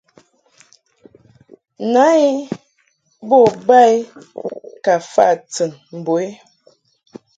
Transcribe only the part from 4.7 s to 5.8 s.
ka fa tɨn